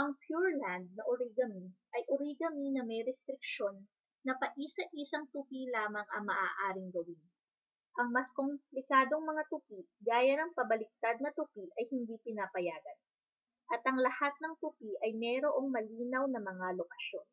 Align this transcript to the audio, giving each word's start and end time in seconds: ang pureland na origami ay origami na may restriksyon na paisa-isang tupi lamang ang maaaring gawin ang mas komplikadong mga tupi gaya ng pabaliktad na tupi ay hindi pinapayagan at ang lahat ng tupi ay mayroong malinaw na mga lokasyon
ang 0.00 0.10
pureland 0.22 0.86
na 0.96 1.02
origami 1.14 1.66
ay 1.98 2.02
origami 2.16 2.66
na 2.72 2.82
may 2.88 3.00
restriksyon 3.10 3.76
na 4.26 4.32
paisa-isang 4.42 5.26
tupi 5.34 5.60
lamang 5.74 6.06
ang 6.10 6.24
maaaring 6.30 6.90
gawin 6.96 7.18
ang 7.98 8.08
mas 8.16 8.28
komplikadong 8.38 9.24
mga 9.30 9.42
tupi 9.52 9.80
gaya 10.08 10.34
ng 10.38 10.50
pabaliktad 10.58 11.16
na 11.20 11.30
tupi 11.38 11.64
ay 11.78 11.84
hindi 11.92 12.14
pinapayagan 12.26 12.98
at 13.74 13.82
ang 13.90 13.98
lahat 14.06 14.34
ng 14.38 14.54
tupi 14.62 14.90
ay 15.04 15.12
mayroong 15.22 15.68
malinaw 15.76 16.24
na 16.30 16.38
mga 16.50 16.68
lokasyon 16.80 17.26